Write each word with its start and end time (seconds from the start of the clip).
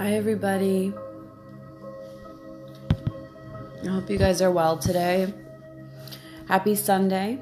Hi, 0.00 0.14
everybody. 0.14 0.94
I 3.84 3.86
hope 3.86 4.08
you 4.08 4.16
guys 4.16 4.40
are 4.40 4.50
well 4.50 4.78
today. 4.78 5.30
Happy 6.48 6.74
Sunday. 6.74 7.38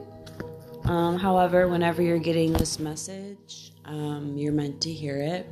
Um, 0.83 1.19
however, 1.19 1.69
whenever 1.69 2.03
you're 2.03 2.19
getting 2.19 2.53
this 2.53 2.81
message, 2.81 3.75
um, 3.85 4.37
you're 4.37 4.53
meant 4.53 4.81
to 4.81 4.93
hear 4.93 5.21
it. 5.21 5.49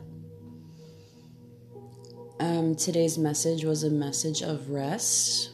Um, 2.40 2.74
today's 2.74 3.18
message 3.18 3.64
was 3.64 3.84
a 3.84 3.90
message 3.90 4.42
of 4.42 4.70
rest. 4.70 5.52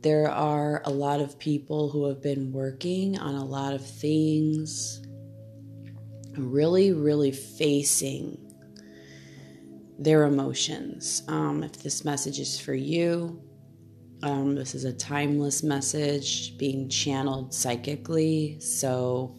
There 0.00 0.28
are 0.28 0.82
a 0.84 0.90
lot 0.90 1.20
of 1.20 1.38
people 1.38 1.88
who 1.88 2.08
have 2.08 2.20
been 2.20 2.50
working 2.50 3.16
on 3.16 3.36
a 3.36 3.44
lot 3.44 3.74
of 3.74 3.86
things, 3.86 5.00
really, 6.36 6.90
really 6.90 7.30
facing 7.30 8.51
their 10.02 10.24
emotions. 10.24 11.22
Um, 11.28 11.62
if 11.62 11.82
this 11.82 12.04
message 12.04 12.38
is 12.38 12.58
for 12.58 12.74
you, 12.74 13.40
um, 14.22 14.54
this 14.54 14.74
is 14.74 14.84
a 14.84 14.92
timeless 14.92 15.62
message 15.62 16.56
being 16.58 16.88
channeled 16.88 17.52
psychically. 17.52 18.60
So, 18.60 19.36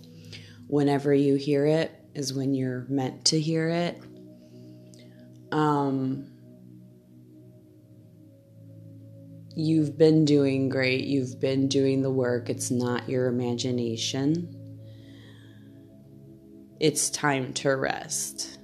whenever 0.68 1.14
you 1.14 1.36
hear 1.36 1.66
it, 1.66 1.92
is 2.16 2.34
when 2.34 2.54
you're 2.54 2.86
meant 2.90 3.26
to 3.26 3.40
hear 3.40 3.70
it. 3.70 4.02
Um, 5.52 6.28
you've 9.56 9.98
been 9.98 10.26
doing 10.26 10.70
great. 10.70 11.06
You've 11.06 11.40
been 11.40 11.68
doing 11.68 12.02
the 12.02 12.12
work. 12.12 12.50
It's 12.50 12.72
not 12.72 13.10
your 13.10 13.28
imagination. 13.28 14.60
It's 16.80 17.10
time 17.10 17.54
to 17.54 17.76
rest. 17.76 18.60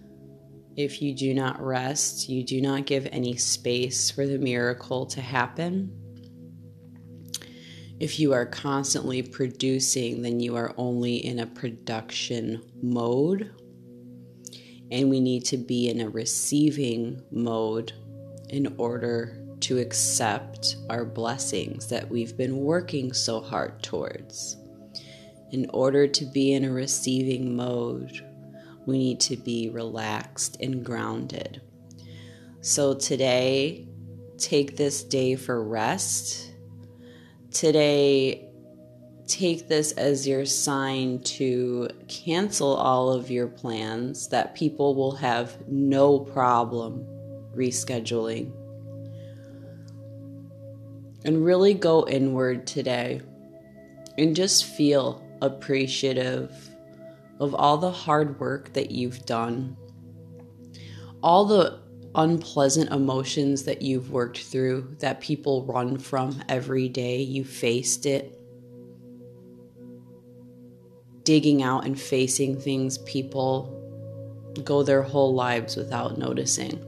If 0.79 1.01
you 1.01 1.13
do 1.13 1.33
not 1.33 1.61
rest, 1.61 2.29
you 2.29 2.41
do 2.41 2.61
not 2.61 2.85
give 2.85 3.05
any 3.11 3.35
space 3.35 4.09
for 4.09 4.25
the 4.25 4.37
miracle 4.37 5.05
to 5.07 5.19
happen. 5.19 5.91
If 7.99 8.17
you 8.17 8.31
are 8.31 8.45
constantly 8.45 9.21
producing, 9.21 10.21
then 10.21 10.39
you 10.39 10.55
are 10.55 10.73
only 10.77 11.17
in 11.17 11.39
a 11.39 11.47
production 11.47 12.63
mode. 12.81 13.51
And 14.89 15.09
we 15.09 15.19
need 15.19 15.43
to 15.47 15.57
be 15.57 15.89
in 15.89 15.99
a 15.99 16.07
receiving 16.07 17.23
mode 17.29 17.91
in 18.47 18.73
order 18.77 19.45
to 19.59 19.79
accept 19.79 20.77
our 20.89 21.03
blessings 21.03 21.87
that 21.89 22.09
we've 22.09 22.37
been 22.37 22.55
working 22.55 23.11
so 23.11 23.41
hard 23.41 23.83
towards. 23.83 24.55
In 25.51 25.69
order 25.73 26.07
to 26.07 26.25
be 26.25 26.53
in 26.53 26.63
a 26.63 26.71
receiving 26.71 27.53
mode, 27.53 28.28
we 28.89 28.97
need 28.97 29.19
to 29.21 29.37
be 29.37 29.69
relaxed 29.69 30.57
and 30.59 30.83
grounded. 30.83 31.61
So 32.61 32.93
today, 32.93 33.87
take 34.37 34.75
this 34.75 35.03
day 35.03 35.35
for 35.35 35.63
rest. 35.63 36.51
Today, 37.51 38.49
take 39.27 39.67
this 39.67 39.91
as 39.93 40.27
your 40.27 40.45
sign 40.45 41.21
to 41.21 41.87
cancel 42.07 42.75
all 42.75 43.11
of 43.11 43.29
your 43.29 43.47
plans 43.47 44.27
that 44.29 44.55
people 44.55 44.95
will 44.95 45.15
have 45.15 45.57
no 45.67 46.19
problem 46.19 47.05
rescheduling. 47.55 48.51
And 51.25 51.45
really 51.45 51.73
go 51.73 52.07
inward 52.07 52.65
today 52.65 53.21
and 54.17 54.35
just 54.35 54.65
feel 54.65 55.23
appreciative 55.41 56.51
of 57.39 57.55
all 57.55 57.77
the 57.77 57.91
hard 57.91 58.39
work 58.39 58.73
that 58.73 58.91
you've 58.91 59.25
done, 59.25 59.77
all 61.23 61.45
the 61.45 61.79
unpleasant 62.15 62.91
emotions 62.91 63.63
that 63.63 63.81
you've 63.81 64.11
worked 64.11 64.39
through 64.39 64.95
that 64.99 65.21
people 65.21 65.65
run 65.65 65.97
from 65.97 66.41
every 66.49 66.89
day. 66.89 67.21
You 67.21 67.43
faced 67.43 68.05
it. 68.05 68.35
Digging 71.23 71.61
out 71.61 71.85
and 71.85 71.99
facing 71.99 72.59
things 72.59 72.97
people 72.99 73.75
go 74.63 74.83
their 74.83 75.03
whole 75.03 75.33
lives 75.33 75.75
without 75.75 76.17
noticing. 76.17 76.83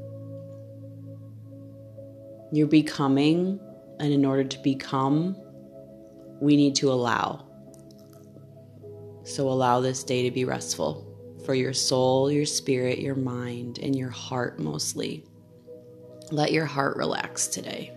You're 2.52 2.68
becoming, 2.68 3.60
and 4.00 4.12
in 4.12 4.26
order 4.26 4.44
to 4.44 4.60
become, 4.60 5.38
we 6.42 6.56
need 6.58 6.76
to 6.76 6.92
allow. 6.92 7.48
So 9.24 9.50
allow 9.50 9.80
this 9.80 10.04
day 10.04 10.24
to 10.24 10.32
be 10.32 10.46
restful 10.46 11.08
for 11.46 11.54
your 11.54 11.74
soul, 11.74 12.32
your 12.32 12.46
spirit, 12.46 13.00
your 13.00 13.16
mind, 13.16 13.80
and 13.80 13.96
your 13.96 14.10
heart 14.10 14.60
mostly. 14.60 15.26
Let 16.32 16.52
your 16.52 16.66
heart 16.66 16.98
relax 16.98 17.48
today. 17.48 17.94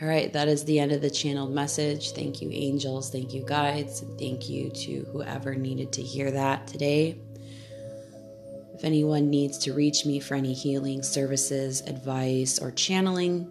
All 0.00 0.08
right, 0.08 0.32
that 0.32 0.48
is 0.48 0.64
the 0.64 0.80
end 0.80 0.90
of 0.90 1.00
the 1.00 1.10
channeled 1.10 1.52
message. 1.52 2.10
Thank 2.10 2.42
you, 2.42 2.50
angels. 2.50 3.08
Thank 3.10 3.32
you, 3.32 3.44
guides. 3.46 4.02
And 4.02 4.18
thank 4.18 4.48
you 4.48 4.70
to 4.70 5.06
whoever 5.12 5.54
needed 5.54 5.92
to 5.92 6.02
hear 6.02 6.32
that 6.32 6.66
today. 6.66 7.20
If 8.74 8.82
anyone 8.84 9.30
needs 9.30 9.58
to 9.58 9.74
reach 9.74 10.04
me 10.04 10.18
for 10.18 10.34
any 10.34 10.54
healing 10.54 11.04
services, 11.04 11.82
advice, 11.82 12.58
or 12.58 12.72
channeling, 12.72 13.48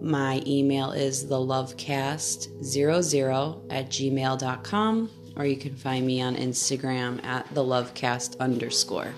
my 0.00 0.42
email 0.46 0.92
is 0.92 1.26
thelovecast00 1.26 3.62
at 3.70 3.88
gmail.com, 3.88 5.10
or 5.36 5.46
you 5.46 5.56
can 5.56 5.74
find 5.74 6.06
me 6.06 6.20
on 6.20 6.36
Instagram 6.36 7.24
at 7.24 7.52
thelovecast 7.54 8.38
underscore. 8.38 9.14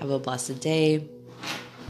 Have 0.00 0.10
a 0.10 0.18
blessed 0.18 0.60
day. 0.60 1.08